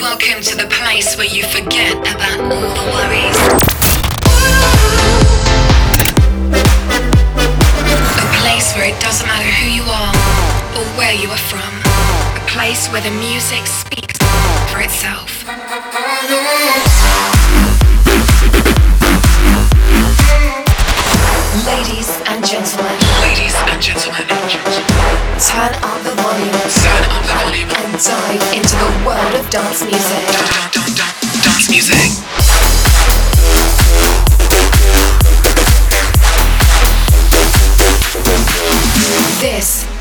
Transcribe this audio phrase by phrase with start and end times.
[0.00, 3.36] Welcome to the place where you forget about all the worries.
[8.16, 10.14] A place where it doesn't matter who you are
[10.80, 11.68] or where you are from.
[12.34, 14.16] A place where the music speaks
[14.72, 15.44] for itself.
[21.66, 22.96] Ladies and gentlemen.
[23.20, 24.26] Ladies and gentlemen.
[25.36, 26.79] Turn up the volume.
[28.02, 30.24] Dive into the world of dance music.
[31.44, 32.39] Dance music.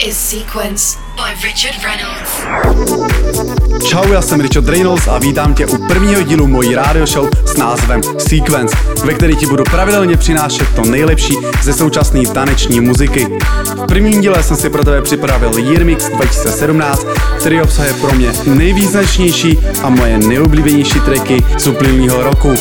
[0.10, 2.42] This is Sequence by Richard Reynolds.
[3.90, 7.58] Čau, já jsem Richard Reynolds a vítám tě u prvního dílu mojí radio show s
[7.58, 13.28] názvem Sequence, ve který ti budu pravidelně přinášet to nejlepší ze současné taneční muziky.
[13.84, 17.06] V prvním díle jsem si pro tebe připravil Year Mix 2017,
[17.40, 22.54] který obsahuje pro mě nejvýznačnější a moje nejoblíbenější tracky z uplynulého roku.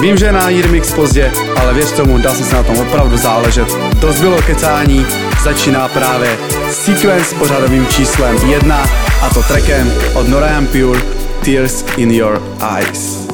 [0.00, 3.68] Vím, že na Year Mix pozdě, ale věř tomu, dá se na tom opravdu záležet.
[4.00, 5.06] Dost bylo kecání,
[5.42, 6.38] začíná právě
[6.70, 8.84] Sequence s pořadovým číslem 1
[9.22, 11.00] a to trackem od Nora Pure
[11.44, 12.42] Tears in Your
[12.78, 13.28] Eyes.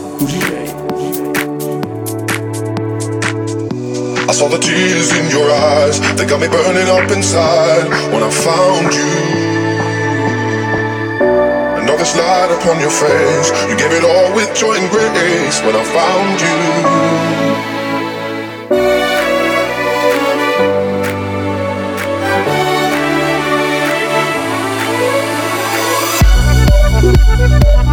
[4.28, 8.30] I saw the tears in your eyes, they got me burning up inside when I
[8.30, 9.06] found you.
[11.78, 15.62] And all this light upon your face, you gave it all with joy and grace
[15.62, 17.75] when I found you.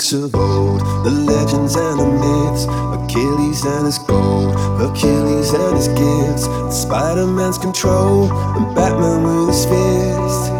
[0.00, 2.64] Roots of old, the legends and the myths,
[2.96, 9.64] Achilles and his gold, Achilles and his gifts, Spider Man's control, and Batman with his
[9.66, 10.59] fist.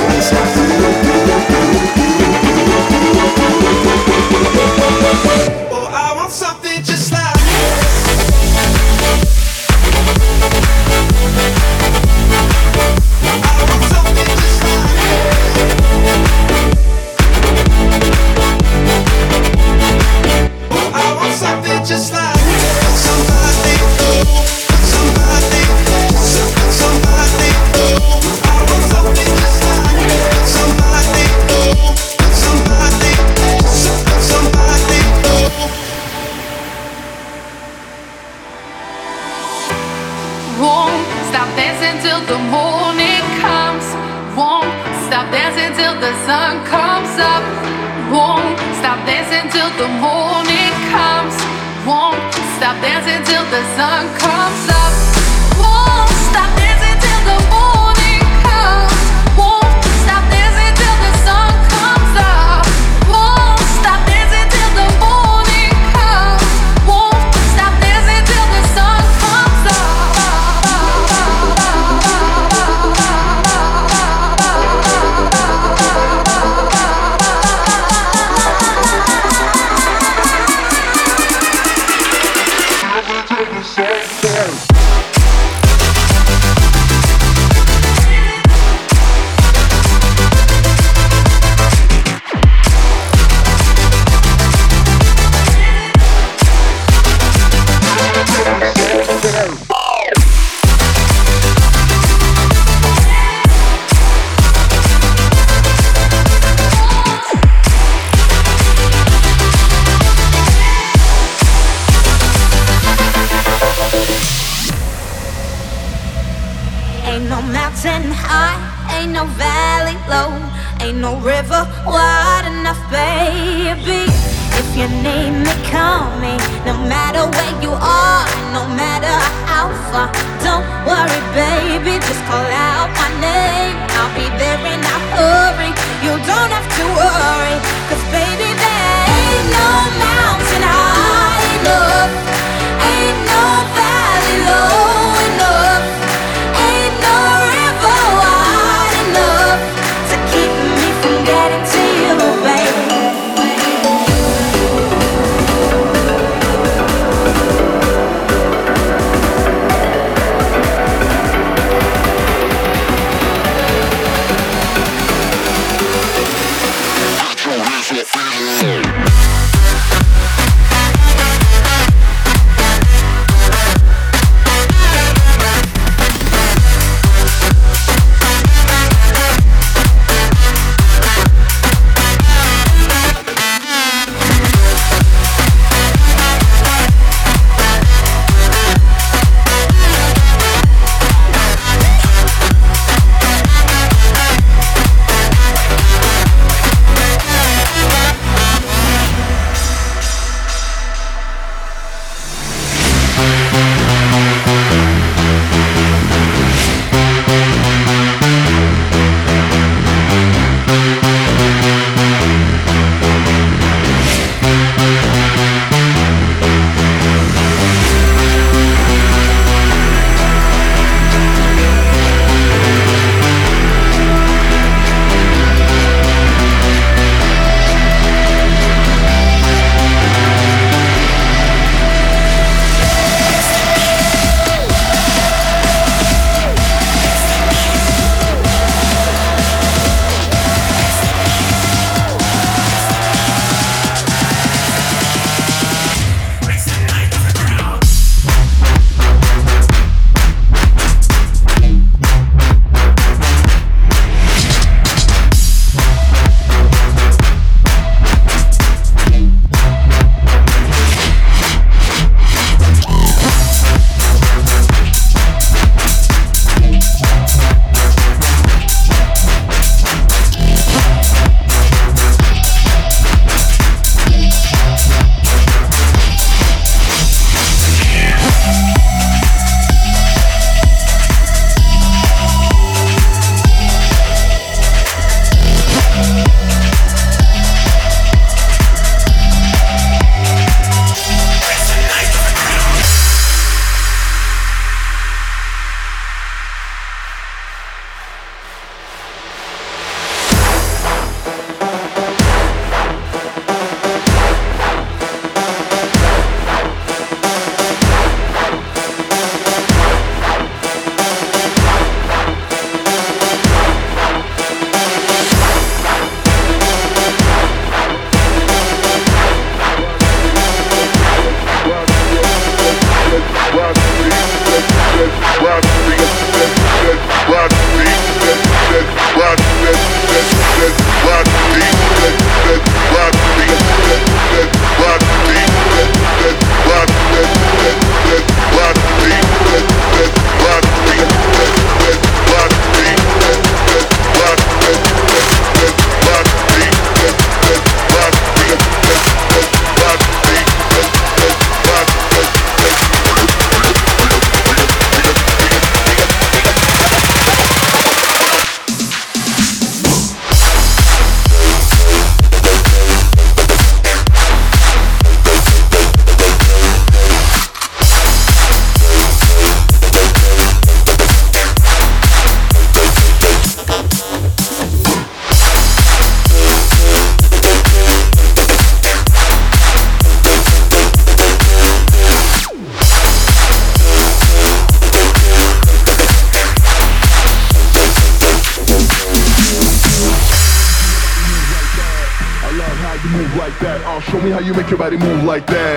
[394.71, 395.70] Everybody move like that.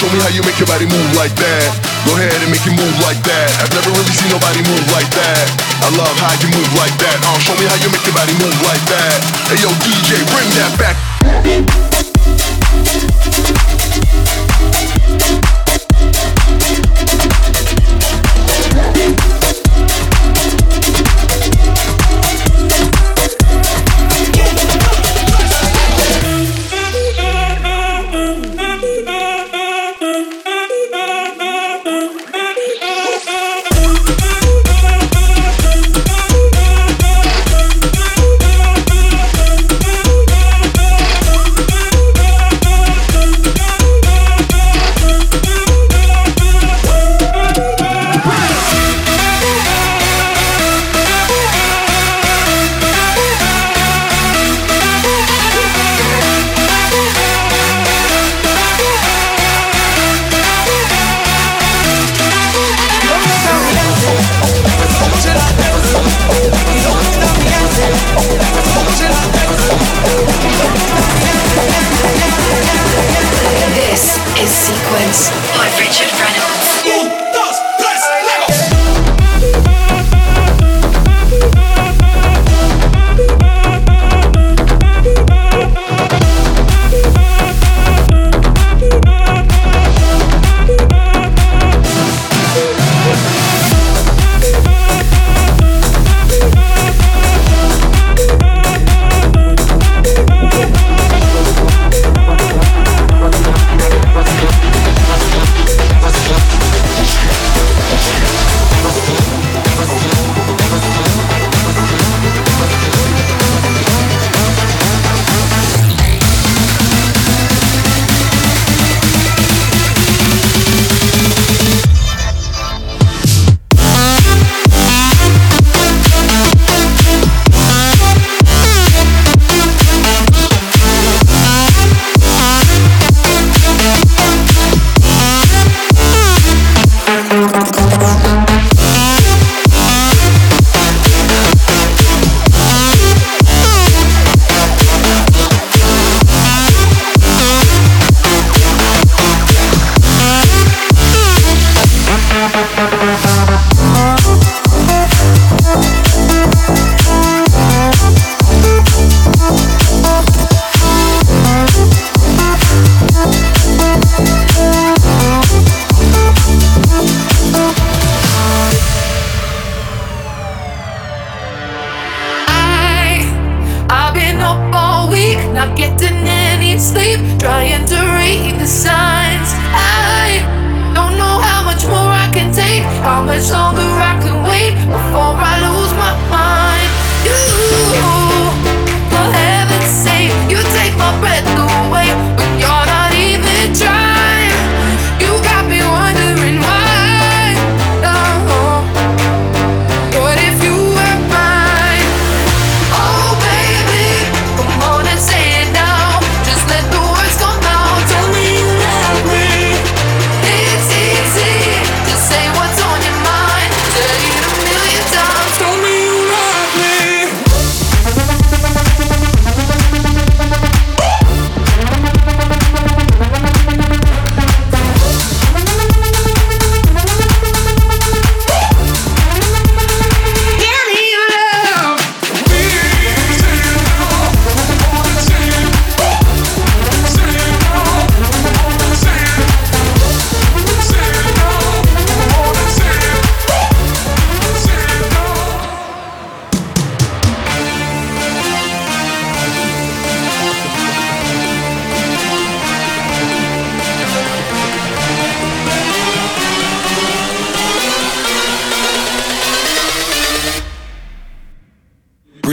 [0.00, 1.68] Show me how you make your body move like that.
[2.08, 3.52] Go ahead and make you move like that.
[3.60, 5.44] I've never really seen nobody move like that.
[5.84, 7.20] I love how you move like that.
[7.20, 9.20] Uh, show me how you make your body move like that.
[9.52, 11.09] Hey yo, DJ, bring that back.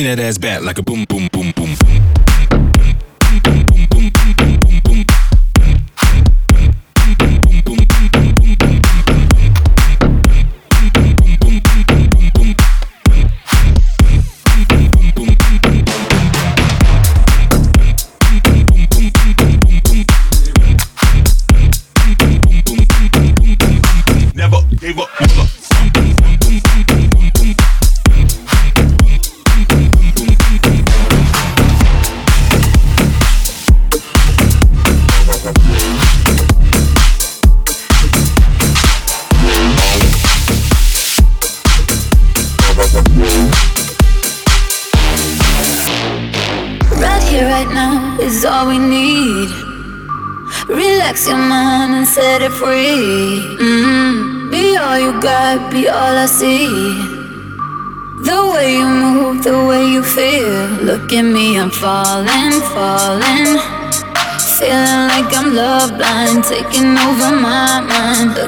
[0.07, 1.26] That ass back like a boom, boom.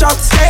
[0.00, 0.28] shots.
[0.28, 0.49] Stay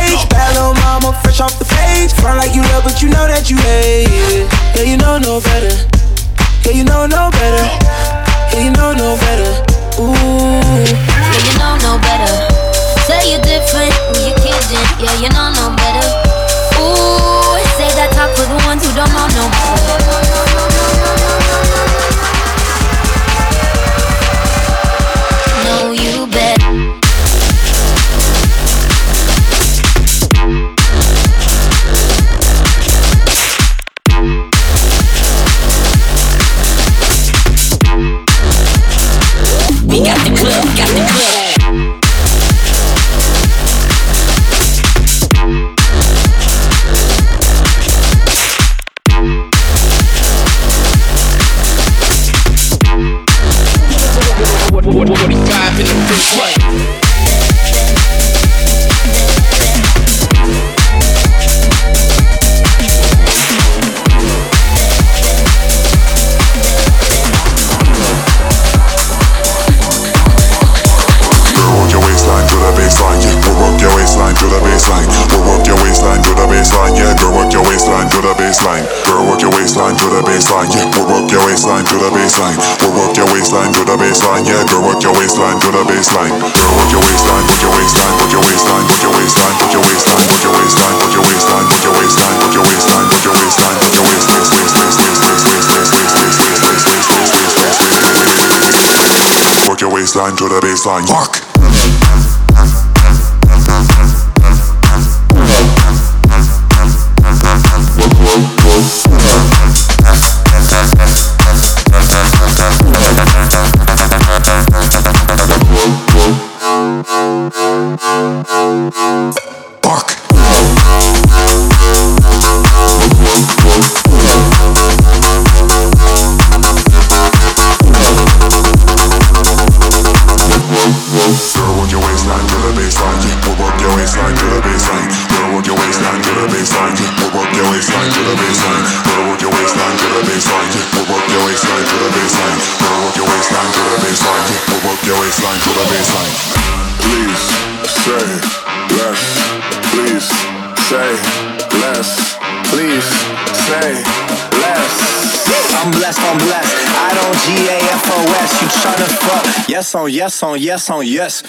[155.83, 156.75] I'm blessed, I'm blessed.
[156.95, 158.61] I don't G A F O S.
[158.61, 159.67] You tryna fuck?
[159.67, 161.41] Yes on, yes on, yes on, yes.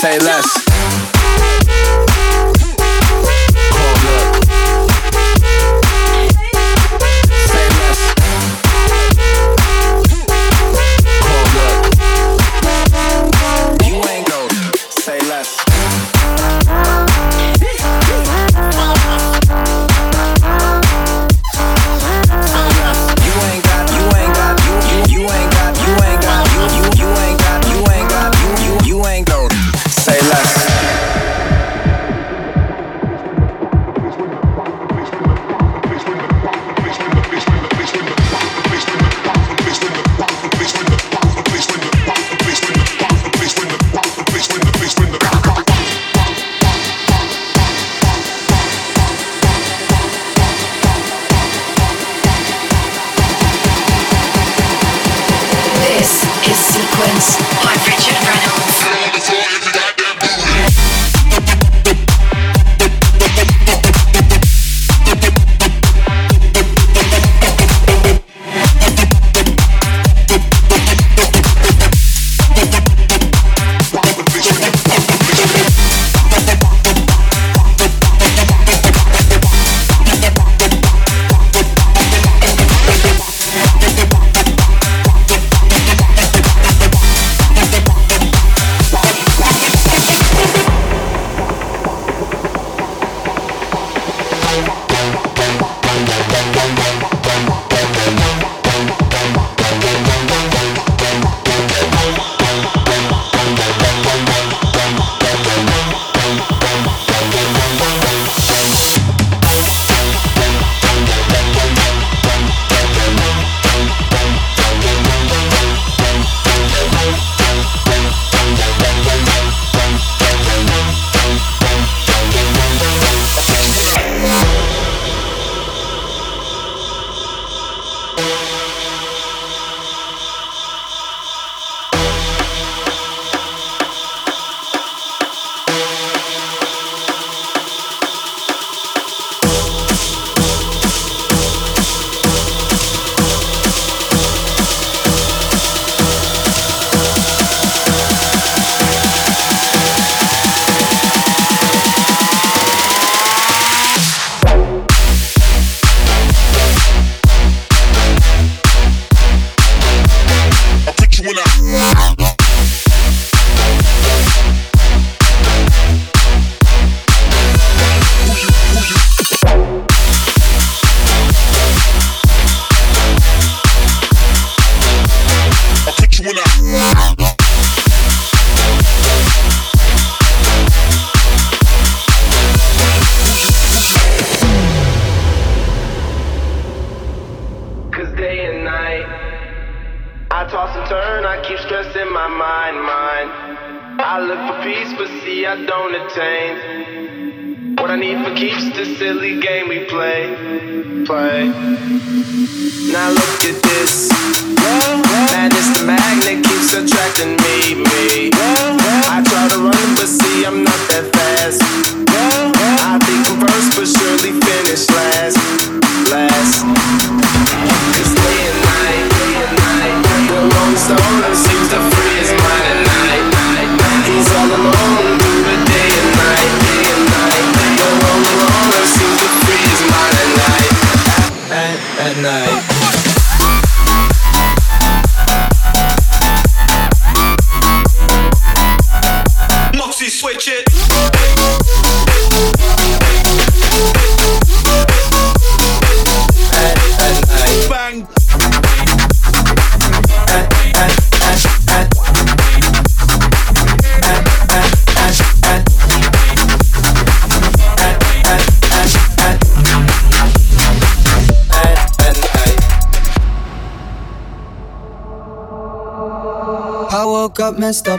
[0.00, 0.77] Say less.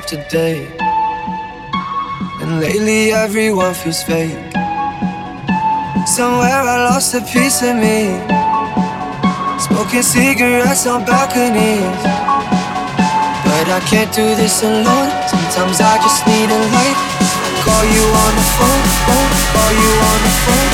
[0.09, 0.65] today.
[2.41, 4.41] And lately, everyone feels fake.
[6.07, 8.17] Somewhere I lost a piece of me.
[9.61, 12.01] Smoking cigarettes on balconies.
[13.45, 15.09] But I can't do this alone.
[15.29, 16.99] Sometimes I just need a light.
[17.61, 20.68] Call you on the phone, phone, call you on the phone.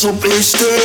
[0.00, 0.79] so blistered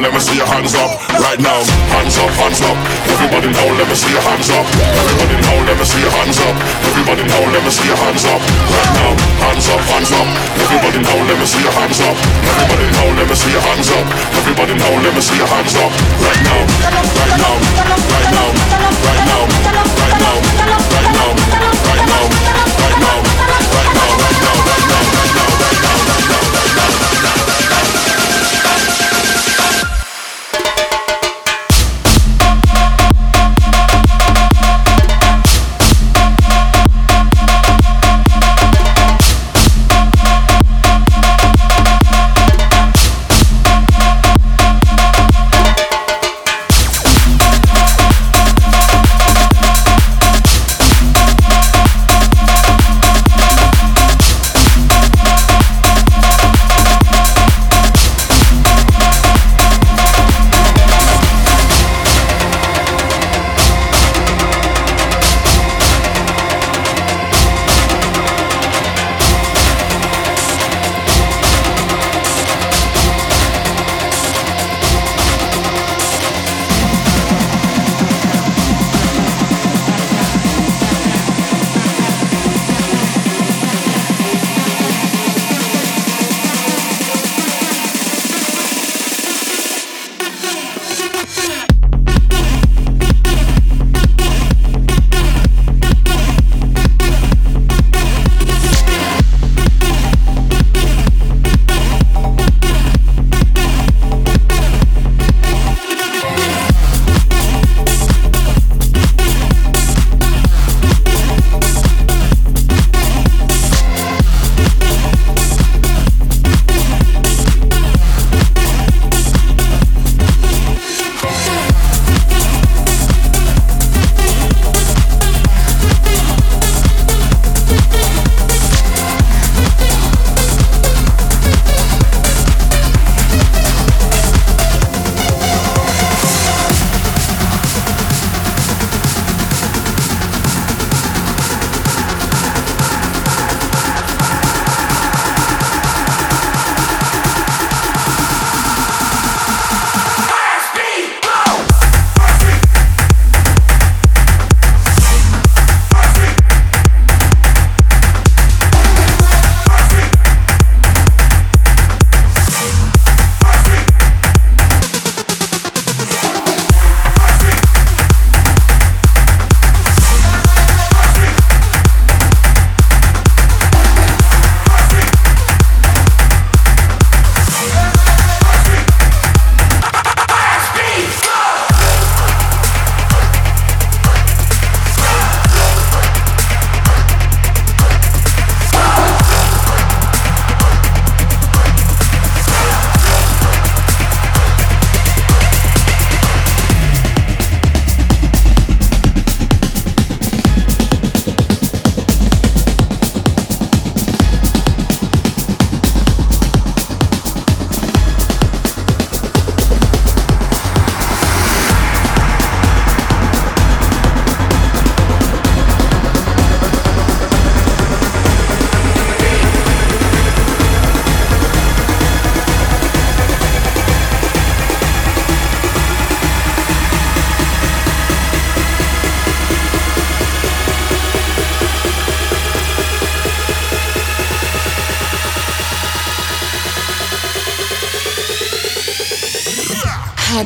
[0.00, 0.74] never see your heart is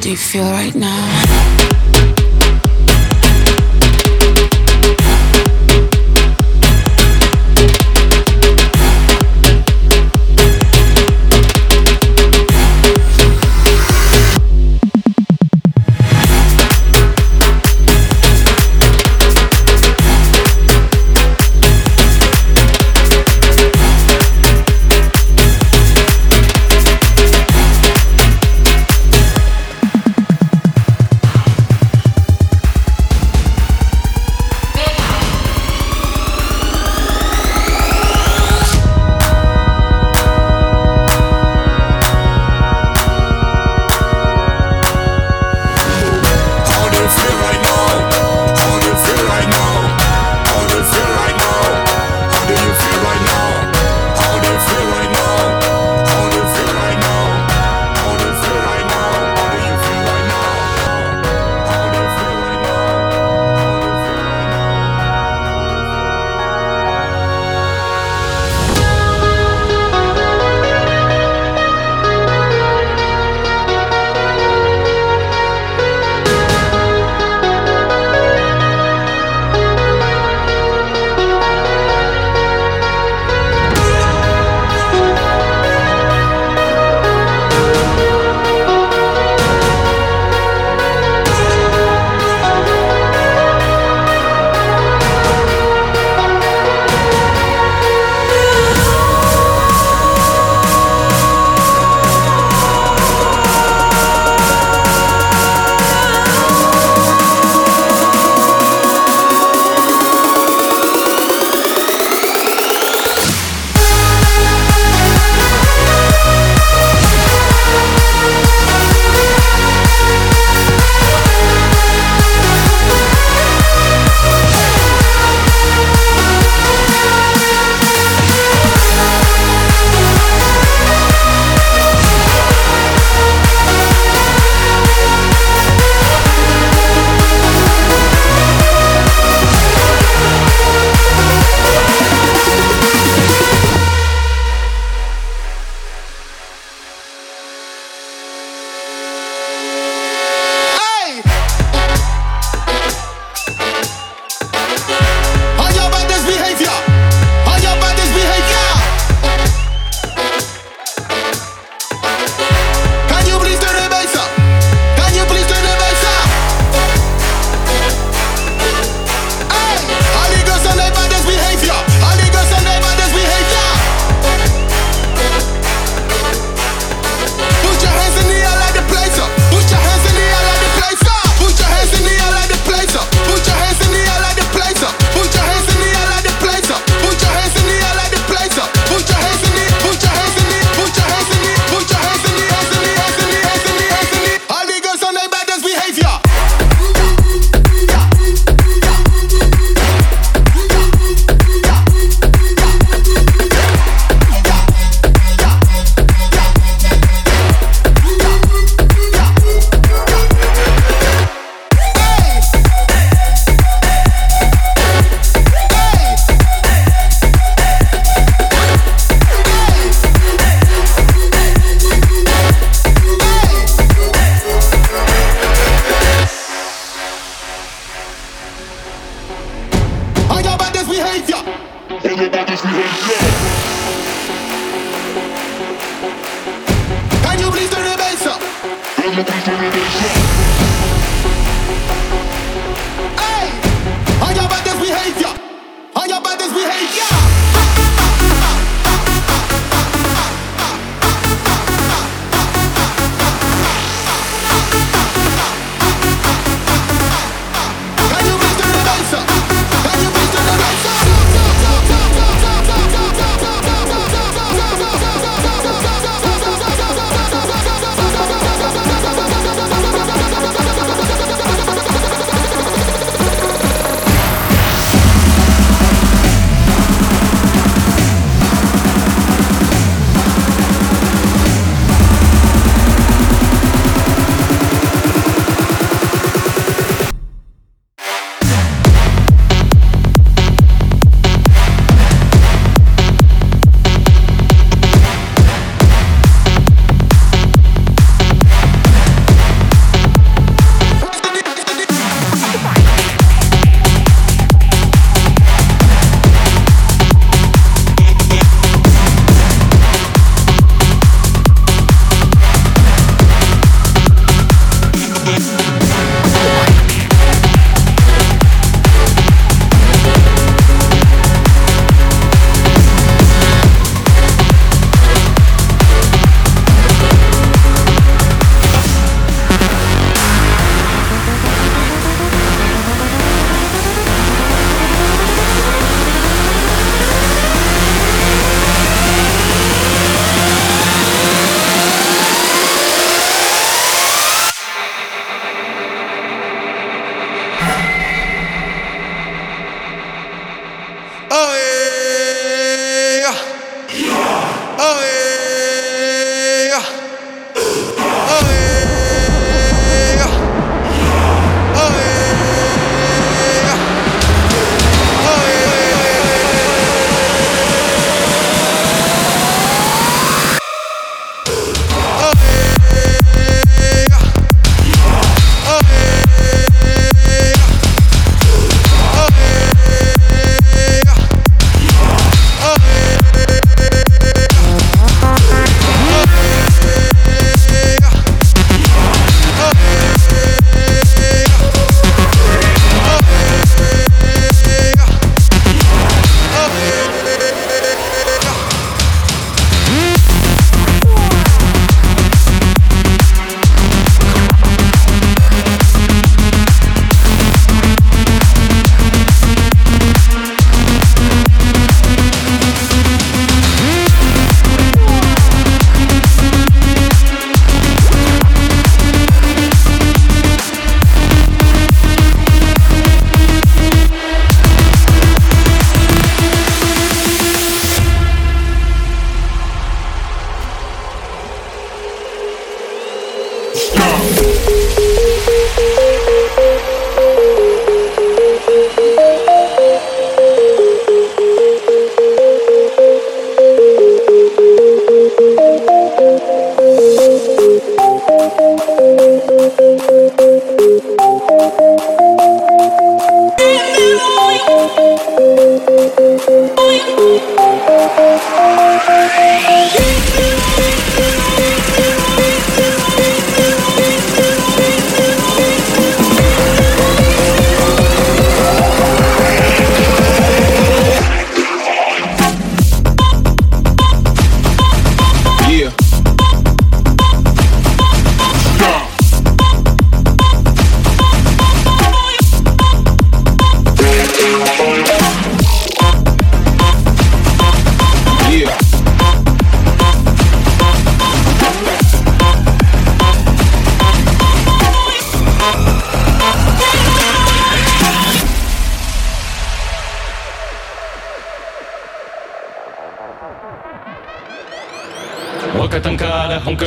[0.05, 1.04] do you feel right now?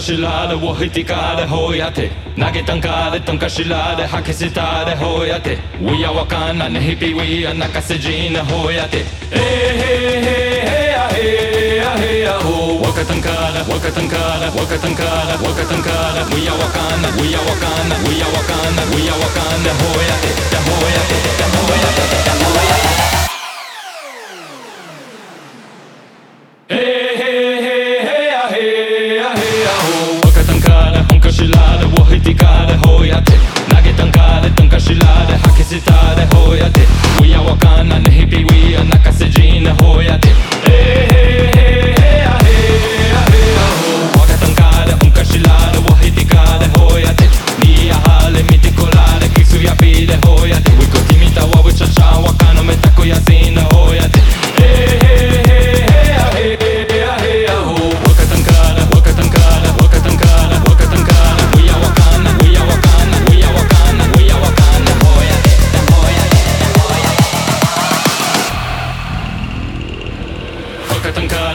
[0.07, 7.53] شلال وهتي كار هوياتي ناجي تنكار تنكا شلال حكي ستار هوياتي ويا وكان نهبي ويا
[7.53, 9.03] نكسجين هوياتي
[9.33, 18.27] إيه إيه إيه إيه إيه هو وكتنكار وكتنكار وكتنكار وكتنكار ويا وكان ويا وكان ويا
[18.35, 20.31] وكان ويا وكان هوياتي
[20.67, 21.17] هوياتي
[21.57, 22.03] هوياتي
[22.43, 22.66] هوياتي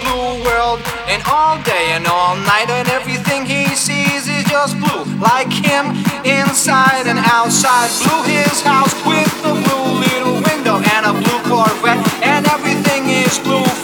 [0.00, 0.80] blue world.
[1.08, 5.04] And all day and all night, and everything he sees is just blue.
[5.18, 7.90] Like him, inside and outside.
[8.02, 12.00] Blue his house with a blue little window and a blue Corvette.
[12.22, 13.81] And everything is blue.